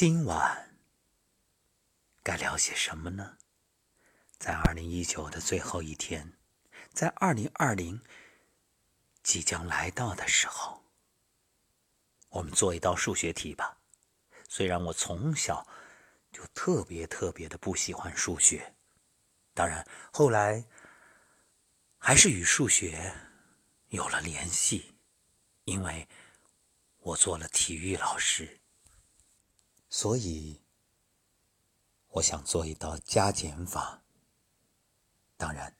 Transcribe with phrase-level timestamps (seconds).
[0.00, 0.78] 今晚
[2.22, 3.36] 该聊些什么呢？
[4.38, 6.38] 在二零一九的最后一天，
[6.92, 8.00] 在二零二零
[9.24, 10.84] 即将来到的时候，
[12.28, 13.78] 我们做一道数学题吧。
[14.48, 15.66] 虽然我从小
[16.30, 18.76] 就特别特别的不喜欢数学，
[19.52, 20.64] 当然后来
[21.98, 23.12] 还是与数学
[23.88, 24.94] 有了联系，
[25.64, 26.08] 因为
[26.98, 28.60] 我做了体育老师，
[29.88, 30.62] 所以
[32.08, 34.02] 我想做一道加减法。
[35.36, 35.74] 当然，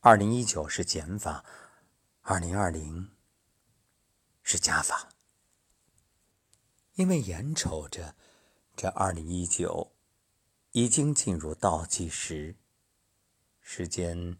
[0.00, 1.44] 二零一九是减法，
[2.20, 3.10] 二零二零
[4.42, 5.08] 是加法。
[6.94, 8.14] 因为眼瞅着
[8.76, 9.92] 这二零一九
[10.72, 12.56] 已经进入倒计时，
[13.60, 14.38] 时间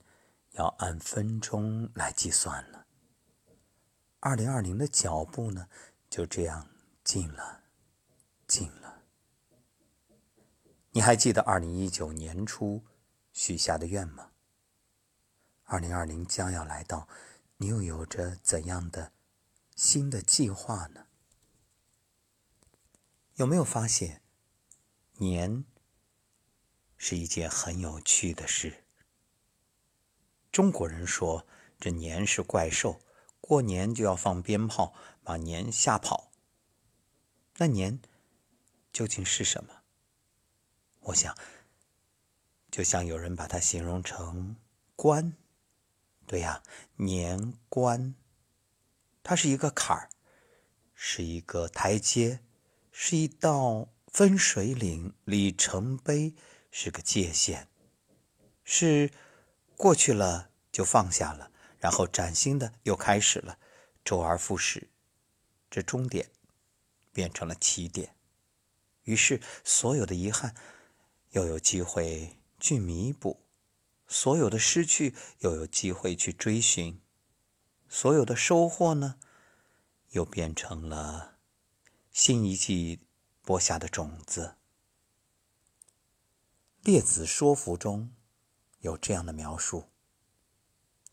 [0.51, 2.87] 要按分钟来计算了。
[4.21, 5.69] 二零二零的脚步呢，
[6.10, 6.69] 就这样
[7.02, 7.62] 近了，
[8.52, 9.05] 近了。
[10.91, 12.85] 你还记得二零一九年初
[13.32, 14.32] 许下的愿吗？
[15.63, 17.09] 二零二零将要来到，
[17.57, 19.15] 你又有着怎样的
[19.74, 21.07] 新的计划呢？
[23.37, 24.21] 有没有发现，
[25.15, 25.65] 年
[26.99, 28.84] 是一件很有趣的事？
[30.51, 31.46] 中国人说
[31.80, 33.01] 这年是怪兽，
[33.40, 34.93] 过年就要放鞭炮，
[35.24, 36.30] 把年吓跑。
[37.57, 37.99] 那年
[38.93, 39.82] 究竟是什么？
[41.01, 41.37] 我想，
[42.71, 44.57] 就像有人把它形容成
[44.95, 45.37] 关，
[46.26, 46.62] 对呀，
[46.96, 48.15] 年关，
[49.23, 50.10] 它是一个坎儿，
[50.95, 52.40] 是一个台阶。
[52.95, 56.34] 是一道分水岭，里程碑
[56.71, 57.66] 是个界限，
[58.62, 59.10] 是
[59.79, 63.59] 过去了就放下了，然后崭新的又开始了，
[64.04, 64.91] 周而复始，
[65.71, 66.28] 这终点
[67.15, 68.15] 变成了起点，
[69.05, 70.55] 于是所有的遗憾
[71.31, 73.41] 又有机会去弥补，
[74.06, 77.01] 所有的失去又有机会去追寻，
[77.89, 79.19] 所有的收获呢，
[80.11, 81.39] 又变成了。
[82.12, 83.01] 新一季
[83.41, 84.57] 播下的种子，
[86.87, 88.12] 《列子说服》中
[88.81, 89.89] 有这样的描述：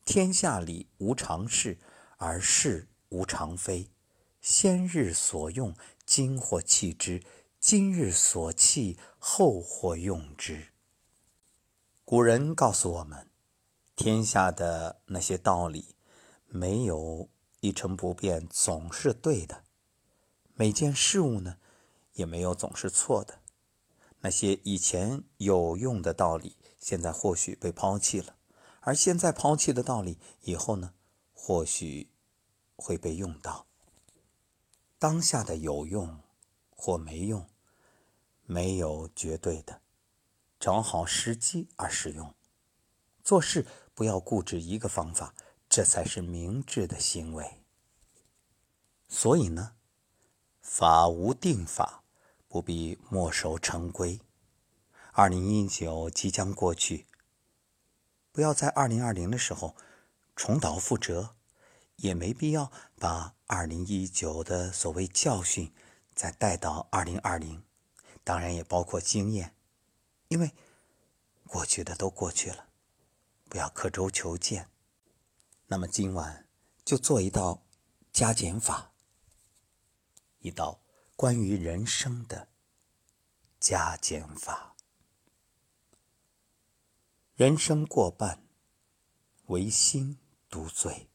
[0.03, 1.79] 天下里无常事，
[2.17, 3.89] 而事无常非。
[4.41, 7.21] 先日所用，今或弃之；
[7.59, 10.69] 今日所弃，后或用之。
[12.05, 13.29] 古人告诉我们，
[13.97, 15.93] 天下的那些道理，
[16.47, 17.27] 没有
[17.59, 19.65] 一成不变，总是对的。
[20.55, 21.57] 每件事物呢，
[22.13, 23.39] 也没有总是错的。
[24.21, 28.35] 那些以前有用的道理，现在或许被抛弃了；
[28.79, 30.93] 而现在抛弃的道理，以后呢，
[31.33, 32.09] 或许
[32.77, 33.67] 会被用到。
[34.97, 36.21] 当下的有用
[36.81, 37.45] 或没用，
[38.45, 39.81] 没有绝对的，
[40.57, 42.33] 找好时机而使用。
[43.21, 45.35] 做事不要固执一个方法，
[45.67, 47.61] 这才是明智的行为。
[49.09, 49.73] 所以呢。
[50.61, 52.03] 法无定法，
[52.47, 54.21] 不必墨守成规。
[55.13, 57.07] 二零一九即将过去，
[58.31, 59.75] 不要在二零二零的时候
[60.35, 61.31] 重蹈覆辙，
[61.95, 65.73] 也没必要把二零一九的所谓教训
[66.19, 67.63] 再带到二零二零。
[68.25, 69.55] 当然也包括经验，
[70.27, 70.53] 因为
[71.47, 72.67] 过去的都过去了，
[73.47, 74.69] 不要刻舟求剑。
[75.67, 76.45] 那么今晚
[76.83, 77.63] 就做一道
[78.11, 78.91] 加减法。
[80.39, 80.81] 一道
[81.15, 82.49] 关于人生的
[83.57, 84.75] 加减法。
[87.35, 88.43] 人生过半，
[89.45, 90.19] 唯心
[90.49, 91.07] 独醉。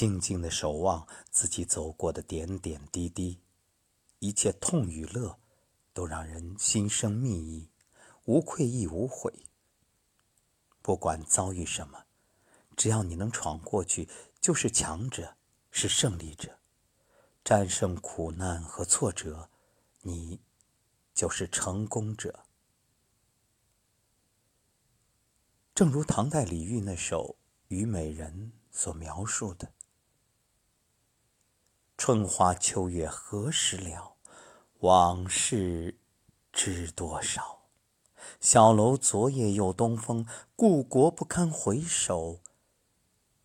[0.00, 3.42] 静静的守望自己走过的点点滴滴，
[4.18, 5.38] 一切痛与乐，
[5.92, 7.68] 都让人心生蜜意，
[8.24, 9.44] 无愧亦无悔。
[10.80, 12.06] 不管遭遇什么，
[12.74, 14.08] 只要你能闯过去，
[14.40, 15.36] 就是强者，
[15.70, 16.60] 是胜利者。
[17.44, 19.50] 战胜苦难和挫折，
[20.00, 20.40] 你
[21.12, 22.46] 就是成功者。
[25.74, 27.36] 正如唐代李煜那首
[27.76, 29.74] 《虞美人》所描述的
[32.02, 34.16] ：“春花秋月何时了？
[34.78, 36.00] 往事
[36.50, 37.66] 知多少？
[38.40, 40.26] 小楼昨夜又东风，
[40.56, 42.40] 故国不堪回首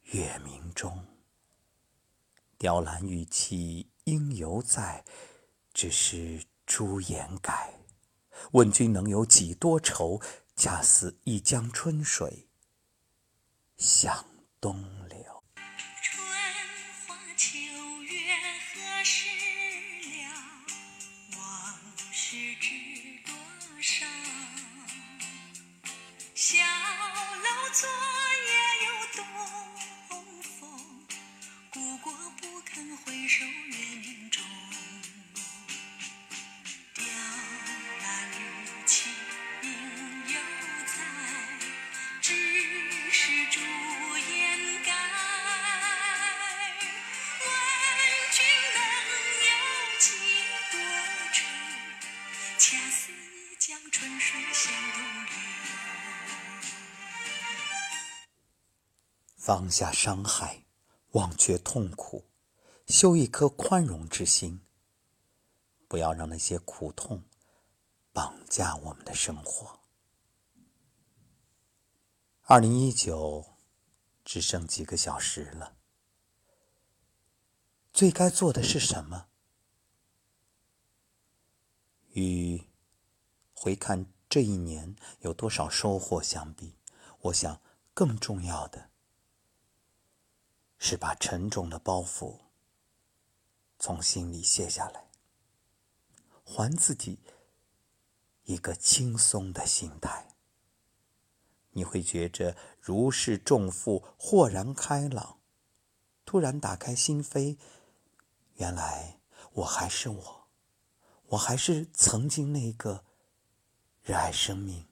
[0.03, 1.05] 月明中。”
[2.57, 5.03] 雕栏玉砌应犹在，
[5.73, 7.81] 只是朱颜改。
[8.53, 10.21] 问君能有几多愁？
[10.55, 12.47] 恰似一江春水
[13.75, 14.23] 向
[14.61, 15.04] 东流。
[22.75, 22.81] 知
[23.25, 23.33] 多
[23.81, 24.05] 少
[26.33, 27.87] 小楼昨
[28.47, 28.51] 夜
[28.85, 29.23] 又东
[30.43, 30.59] 风
[31.71, 32.11] 故国
[32.41, 34.34] 不堪回首月明中
[59.45, 60.65] 放下伤害，
[61.11, 62.25] 忘却痛苦，
[62.87, 64.65] 修一颗宽容之心。
[65.87, 67.25] 不要让那些苦痛
[68.11, 69.81] 绑架我们的生活。
[72.45, 73.45] 二零一九
[74.23, 75.77] 只剩几个小时了，
[77.93, 79.27] 最该做的是什么？
[82.13, 82.67] 与
[83.53, 86.79] 回看这一年有多少收获相比，
[87.19, 87.61] 我想
[87.93, 88.89] 更重要的
[90.87, 92.41] 是把沉重的包袱
[93.79, 95.09] 从心里卸下来。
[96.43, 97.17] 还自己
[98.43, 100.35] 一个轻松的心态，
[101.71, 105.39] 你会觉着如释重负，豁然开朗。
[106.23, 107.57] 突然打开心扉，
[108.57, 109.19] 原来
[109.53, 110.47] 我还是我，
[111.29, 113.03] 我还是曾经那个
[114.03, 114.85] 热爱生命、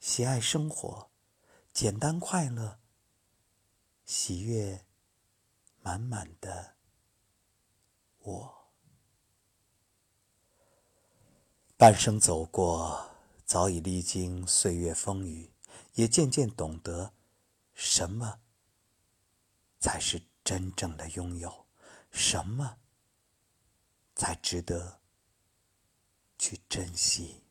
[0.00, 1.10] 喜爱生活、
[1.70, 2.78] 简单快乐、
[4.06, 4.86] 喜悦
[5.82, 6.76] 满满的
[8.20, 8.70] 我。
[11.76, 13.10] 半生走过，
[13.44, 15.52] 早已历经岁月风雨，
[15.94, 17.12] 也渐渐懂得
[17.74, 18.40] 什么
[19.80, 21.66] 才是真正的拥有，
[22.12, 22.78] 什么
[24.14, 25.00] 才值得
[26.38, 27.42] 去珍惜。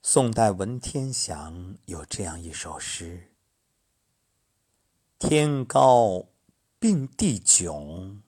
[0.00, 3.33] 宋代文天祥有这样一首诗
[5.26, 6.26] ：“天高
[6.78, 8.18] 并地迥，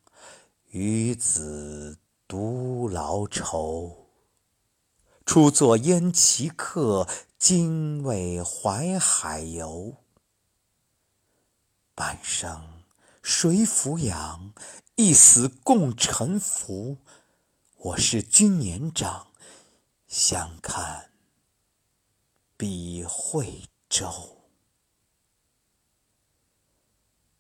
[0.70, 1.98] 与子。”
[2.28, 4.08] 独劳愁，
[5.24, 7.06] 初作燕齐客，
[7.38, 9.98] 今为淮海游。
[11.94, 12.82] 半生
[13.22, 14.52] 谁抚养？
[14.96, 16.96] 一死共沉浮。
[17.76, 19.28] 我是君年长，
[20.08, 21.12] 相看
[22.56, 24.45] 比惠州。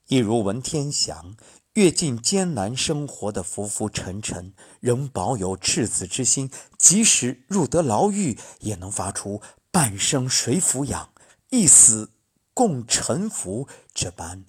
[0.06, 1.36] 一如文天祥。
[1.74, 6.50] 阅尽艰难生活的浮浮沉沉，仍保有赤子之心。
[6.78, 11.12] 即使入得牢狱，也能发出“半生谁抚养，
[11.50, 12.12] 一死
[12.54, 14.46] 共沉浮”这般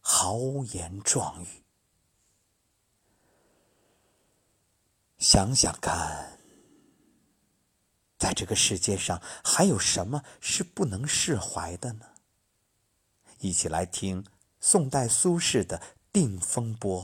[0.00, 0.38] 豪
[0.72, 1.62] 言壮语。
[5.18, 6.38] 想想看，
[8.18, 12.06] 在这个世界上，还有什么是不能释怀的呢？
[13.40, 14.24] 一起来听
[14.62, 15.82] 宋代苏轼的。
[16.14, 17.02] 《定风波》，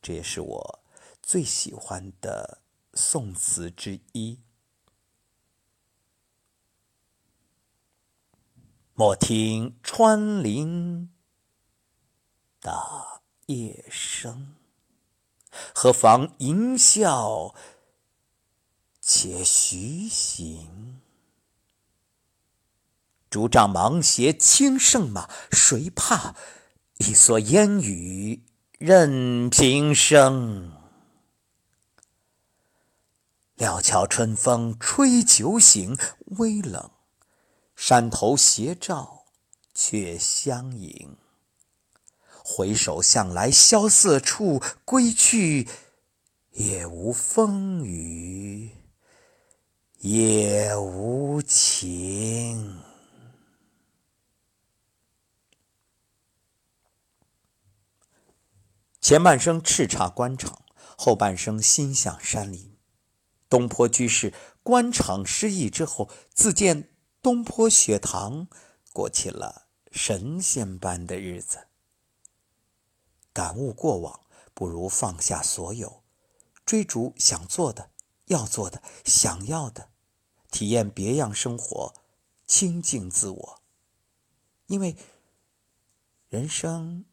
[0.00, 0.84] 这也是我
[1.20, 2.62] 最喜欢的
[2.94, 4.38] 宋词之一。
[8.94, 11.12] 莫听穿林
[12.60, 14.54] 打叶声，
[15.74, 17.56] 何妨吟啸
[19.00, 21.00] 且徐行。
[23.28, 26.34] 竹杖芒鞋轻胜马，谁怕？
[26.98, 28.44] 一蓑烟雨
[28.78, 30.72] 任平生，
[33.56, 35.96] 料峭春风吹酒醒，
[36.38, 36.90] 微冷，
[37.74, 39.24] 山头斜照
[39.74, 41.16] 却相迎。
[42.42, 45.68] 回首向来萧瑟处，归去，
[46.52, 48.70] 也无风雨
[49.98, 52.80] 也无晴。
[59.06, 60.64] 前半生叱咤官场，
[60.98, 62.76] 后半生心向山林。
[63.48, 64.34] 东坡居士
[64.64, 68.48] 官场失意之后，自建东坡学堂，
[68.92, 71.68] 过起了神仙般的日子。
[73.32, 74.22] 感悟过往，
[74.52, 76.02] 不如放下所有，
[76.64, 77.90] 追逐想做的、
[78.24, 79.90] 要做的、想要的，
[80.50, 81.94] 体验别样生活，
[82.44, 83.62] 清净自我。
[84.66, 84.96] 因为
[86.28, 87.04] 人生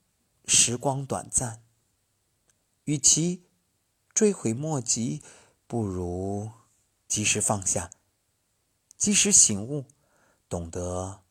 [0.48, 1.63] 时光短暂。
[2.86, 3.46] 与其
[4.14, 5.22] 追悔莫及，
[5.68, 6.52] 不如
[7.08, 7.90] 及时放下，
[8.98, 9.86] 及时醒悟，
[10.50, 11.24] 懂得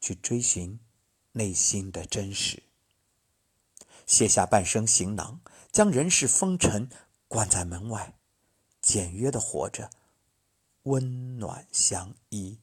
[0.00, 0.78] 去追寻
[1.32, 2.62] 内心的真实。
[4.04, 5.40] 卸下半生行囊，
[5.72, 6.90] 将人世风尘
[7.26, 8.18] 关在门外，
[8.80, 9.90] 简约的活着，
[10.82, 12.60] 温暖相依。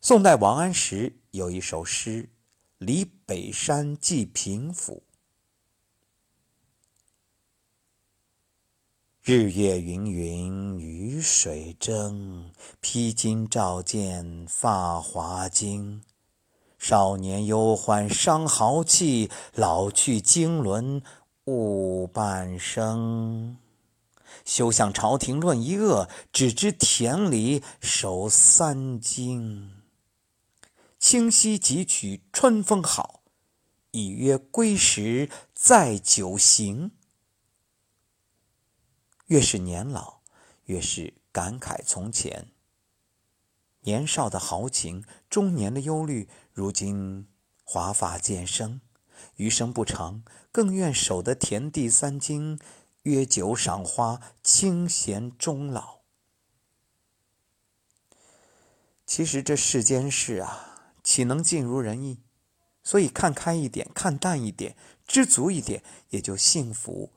[0.00, 2.28] 宋代王安石有一首诗。
[2.84, 5.04] 离北山寄平府，
[9.22, 16.02] 日月云云雨水蒸，披荆照剑发华经。
[16.76, 21.00] 少年忧患伤豪气，老去经纶
[21.44, 23.58] 误半生。
[24.44, 29.81] 休向朝廷论一恶，只知田里守三更。
[31.12, 33.22] 清溪汲取春风好，
[33.90, 36.92] 已曰归时再酒行。
[39.26, 40.22] 越是年老，
[40.64, 42.50] 越是感慨从前。
[43.80, 47.28] 年少的豪情，中年的忧虑，如今
[47.62, 48.80] 华发渐生，
[49.36, 52.58] 余生不长，更愿守得田地三经。
[53.02, 55.98] 约酒赏花，清闲终老。
[59.04, 60.71] 其实这世间事啊，
[61.02, 62.20] 岂能尽如人意？
[62.82, 67.12] 所以看开一点，看淡一点，知足一点，也就幸福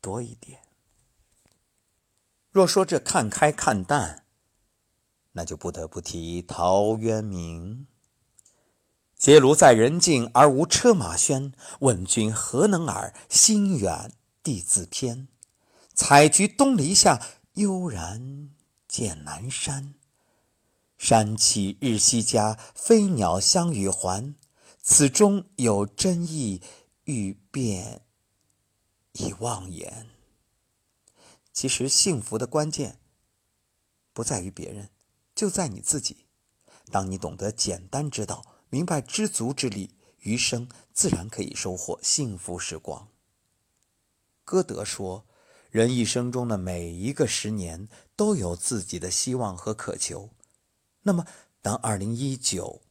[0.00, 0.60] 多一点。
[2.50, 4.24] 若说这看开看淡，
[5.32, 7.86] 那就不得不提陶渊明。
[9.14, 13.14] 结庐在人境而无车马喧，问君何能尔？
[13.28, 14.12] 心远。
[14.42, 15.26] 地自偏，
[15.92, 17.20] 采菊东篱下，
[17.54, 18.50] 悠然
[18.86, 19.94] 见南山。
[20.98, 24.34] 山气日夕佳，飞鸟相与还。
[24.82, 26.62] 此中有真意，
[27.04, 28.02] 欲辨
[29.12, 30.08] 已忘言。
[31.52, 32.98] 其实幸福的关键，
[34.12, 34.90] 不在于别人，
[35.34, 36.26] 就在你自己。
[36.90, 43.08] 当你懂得简单之道，明白知足之理，余生自然可以收获幸福时光。
[44.44, 45.26] 歌德说
[45.70, 50.30] ：“人一生中的每一个十年都有自己的希望和渴求。
[51.06, 51.24] 那么，
[51.62, 52.82] 当二零一九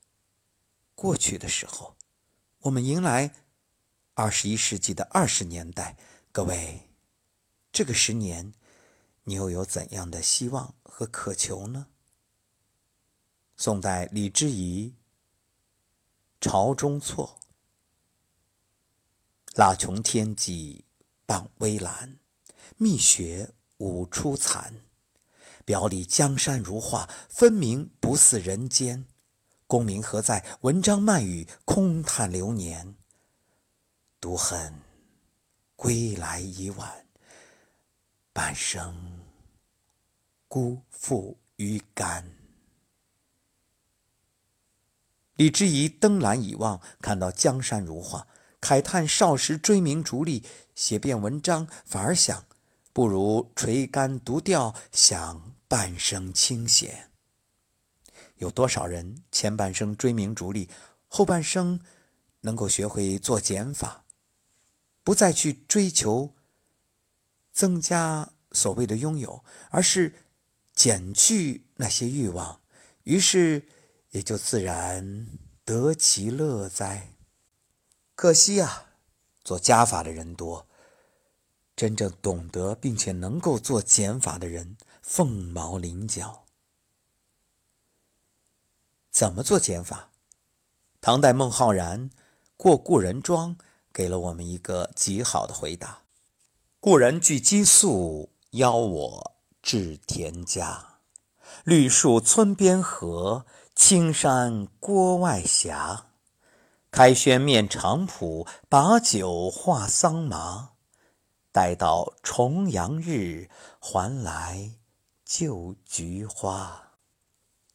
[0.96, 1.98] 过去的时候，
[2.60, 3.36] 我们迎来
[4.14, 5.98] 二十一世纪的二十年代。
[6.32, 6.90] 各位，
[7.74, 8.54] 这个十年，
[9.26, 11.88] 你又有怎样的希望和渴求呢？”
[13.58, 14.92] 宋代李之仪
[16.40, 17.38] 《朝中错》
[19.60, 20.86] ：“蜡穷天际。”
[21.28, 22.20] 傍微澜，
[22.78, 24.86] 蜜雪舞初残。
[25.66, 29.06] 表里江山如画，分明不似人间。
[29.68, 30.46] 功名何在？
[30.62, 32.96] 文章漫语，空叹流年。
[34.22, 34.80] 独恨
[35.76, 37.06] 归来已晚，
[38.32, 39.20] 半生
[40.48, 42.32] 辜负于肝。
[45.36, 48.28] 李之仪登兰以望，看到江山如画。
[48.62, 50.44] 慨叹少时追名逐利，
[50.74, 52.46] 写遍文章反而想，
[52.94, 57.12] 不如垂竿独钓，享半生清闲。
[58.38, 60.70] 有多少人前半生追名逐利，
[61.08, 61.80] 后半生
[62.42, 64.04] 能够学会做减法，
[65.04, 66.34] 不再去追求
[67.54, 70.14] 增加所谓的拥有，而是
[70.74, 72.62] 减去那些欲望，
[73.04, 73.68] 于是
[74.12, 75.28] 也就自然
[75.64, 77.14] 得其乐哉。
[78.16, 78.92] 可惜啊，
[79.44, 80.68] 做加法的人多，
[81.76, 86.46] 真正懂得并且能够做减法的人凤毛麟角。
[89.12, 90.10] 怎么做减法？
[91.00, 92.10] 唐代孟浩然
[92.58, 93.56] 过故人庄，
[93.94, 96.02] 给了我们一个极好的回答：
[96.80, 100.98] 故人具鸡黍，邀我至田家。
[101.64, 103.46] 绿树村边合，
[103.76, 105.74] 青山郭外斜。
[106.90, 110.72] 开轩面场圃，把酒话桑麻。
[111.52, 114.72] 待到重阳日，还来
[115.38, 116.94] 旧菊花。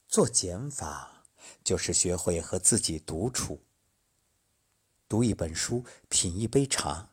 [0.08, 1.26] 做减法，
[1.62, 3.60] 就是学会和自己独处，
[5.06, 7.10] 读一本书，品一杯茶，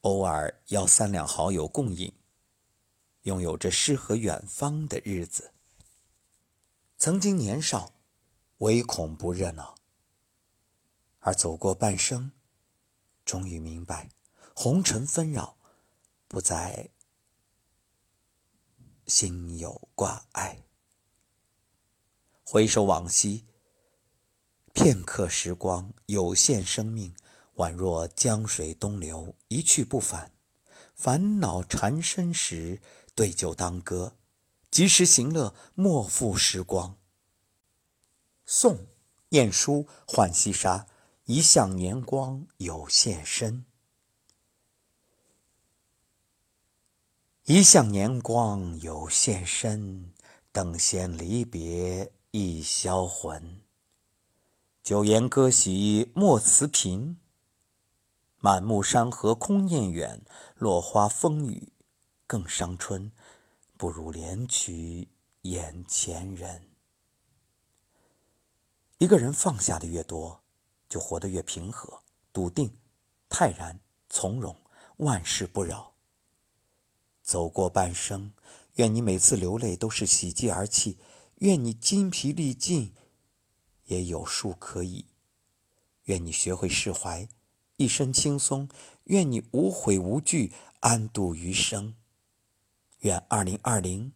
[0.00, 2.12] 偶尔邀三两好友共饮，
[3.22, 5.52] 拥有着诗和远方的日子。
[6.98, 7.92] 曾经年少，
[8.58, 9.76] 唯恐不热闹。
[11.20, 12.32] 而走过半生，
[13.24, 14.10] 终于明白，
[14.52, 15.56] 红尘纷扰，
[16.26, 16.90] 不再
[19.06, 20.62] 心有挂碍。
[22.44, 23.44] 回首往昔，
[24.72, 27.14] 片刻时光，有限生命，
[27.56, 30.32] 宛若江水东流，一去不返。
[30.94, 32.80] 烦恼缠身时，
[33.14, 34.16] 对酒当歌，
[34.70, 36.96] 及时行乐，莫负时光。
[38.44, 38.86] 宋
[39.30, 40.78] 晏殊《浣溪沙》。
[41.28, 43.66] 一向年光有限身，
[47.48, 50.12] 一向年光有限身，
[50.50, 53.60] 等闲离别易销魂。
[54.82, 57.20] 酒言歌席莫辞频，
[58.38, 60.22] 满目山河空念远，
[60.56, 61.72] 落花风雨
[62.26, 63.12] 更伤春，
[63.76, 65.06] 不如怜取
[65.42, 66.68] 眼前人。
[68.98, 70.42] 一个人放下的越多，
[70.88, 72.76] 就活得越平和、笃定、
[73.28, 74.56] 泰然、从容，
[74.96, 75.92] 万事不扰。
[77.26, 78.32] 走过半生，
[78.74, 80.96] 愿你每次流泪都是喜极而泣；
[81.38, 82.94] 愿你筋疲力尽，
[83.86, 85.06] 也有数可以；
[86.04, 87.28] 愿你学会释怀，
[87.78, 88.68] 一身轻松；
[89.06, 91.96] 愿你无悔无惧，安度余生。
[93.00, 94.12] 愿二零二零，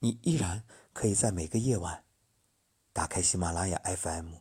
[0.00, 0.62] 你依然
[0.92, 2.04] 可以在每个夜晚
[2.92, 4.34] 打开喜马拉雅 FM，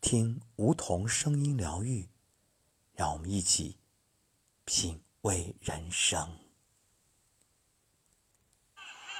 [0.00, 2.08] 听梧桐声音疗愈，
[2.94, 3.76] 让我们一起
[4.64, 6.47] 品味人生。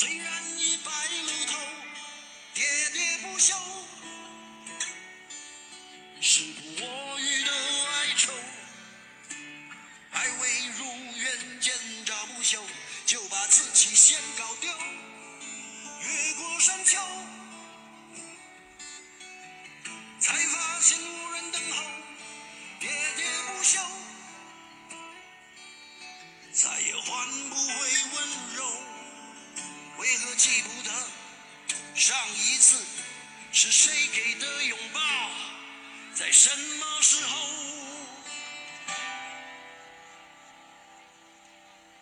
[0.00, 0.26] 虽然
[0.60, 1.58] 已白了头，
[2.54, 3.52] 喋喋不休，
[6.20, 8.32] 时不我予的哀愁，
[10.12, 10.84] 还未如
[11.16, 12.60] 愿见着不朽，
[13.06, 14.70] 就把自己先搞丢。
[14.70, 16.96] 越过山丘，
[37.00, 37.36] 时候？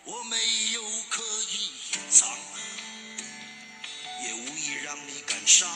[0.04, 0.36] 我没
[0.72, 2.28] 有刻意隐藏，
[4.22, 5.68] 也无意让你感伤。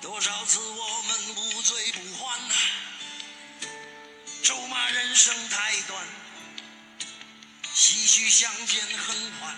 [0.00, 2.38] 多少次我们无醉不欢，
[4.42, 6.04] 咒骂人生太短。
[7.74, 9.56] 唏嘘相见恨晚，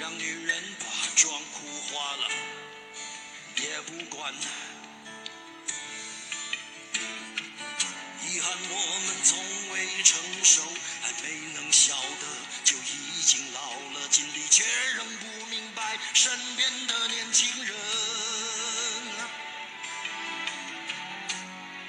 [0.00, 2.28] 让女人把妆哭花了
[3.60, 4.32] 也不管。
[8.24, 9.38] 遗憾我们从
[9.72, 10.62] 未成熟，
[11.02, 12.26] 还没能晓得
[12.62, 14.64] 就已经老了，尽力却
[14.96, 17.74] 仍不明白身边的年轻人。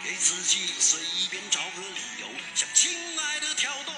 [0.03, 3.93] 给自己随便找个理由，向亲爱的挑逗。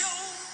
[0.00, 0.47] 过